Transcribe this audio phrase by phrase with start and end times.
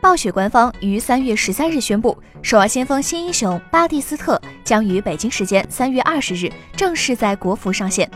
[0.00, 4.34] 暴雪官方于三月十三日宣布，《守望先锋：新英雄巴蒂斯特》
[4.64, 8.10] 将于北京时间三月二十日正式在国服上线。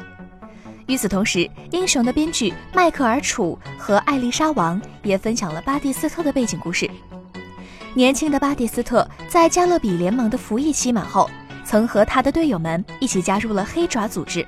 [0.87, 6.89] 与此同时，英雄的编剧迈克尔·楚和艾丽莎·王也分享了巴蒂斯特的背景故事。
[7.93, 11.29] 年轻的巴蒂斯特在加勒比联盟的服役期满后，
[11.67, 14.45] 曾和他的队友们一起加入了黑爪组织。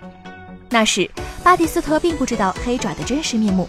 [0.71, 1.09] 那时，
[1.45, 3.69] 巴蒂斯特并不知道黑爪的真实面目，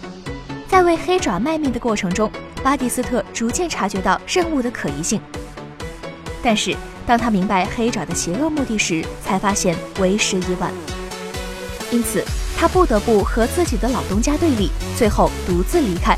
[0.66, 2.32] 在为黑爪卖命的过程中。
[2.62, 5.20] 巴蒂斯特逐渐察觉到任务的可疑性，
[6.42, 6.76] 但是
[7.06, 10.70] 当他明白黑爪的邪恶目的时，才发现为时已晚。
[11.90, 12.22] 因此，
[12.58, 16.16] 他不得不和自己的老东家对立，最后独自离开。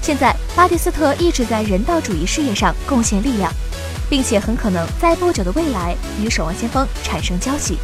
[0.00, 3.52] 现在，巴蒂斯特一直在人道主义事业上贡献力量，
[4.08, 7.76] 并且很可能在不久的未来与守望先锋产生交集。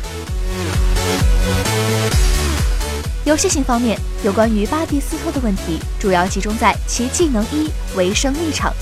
[3.27, 8.73] 游戏性方面，有关于巴蒂斯特的问题，主要集中在其技能一维生立场。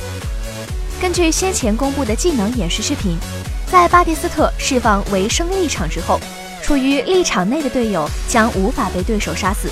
[1.01, 3.17] 根据先前公布的技能演示视频，
[3.73, 6.20] 在巴蒂斯特释放维生立场之后，
[6.62, 9.70] 处于立场内的队友将无法被对手杀死，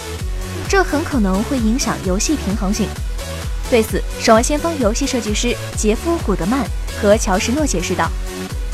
[0.70, 2.89] 这很可能会影响游戏平衡性。
[3.69, 6.64] 对此，守望先锋游戏设计师杰夫·古德曼
[6.98, 8.11] 和乔什诺解释道：“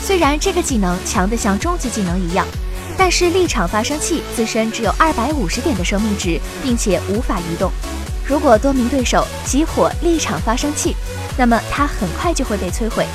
[0.01, 2.47] 虽然这个技能强得像终极技能一样。”
[2.99, 7.71] 但是立场发生器自身只有二百五十点的生命值，并且无法移动。
[8.27, 10.95] 如果多名对手集火立场发生器，
[11.39, 13.07] 那么它很快就会被摧毁。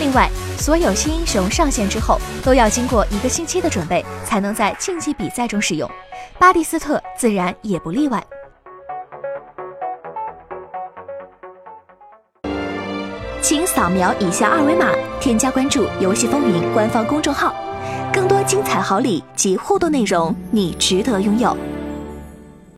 [0.00, 5.88] 另外，所有新英雄上线之后都要经过一个星期的准备，才能在竞技比赛中使用。
[6.36, 8.20] 巴蒂斯特自然也不例外。
[13.40, 17.54] 请扫描以下二维码，添加关注“游戏风云”官方公众号。
[18.14, 21.56] 更多精彩好礼及互动内容，你值得拥有。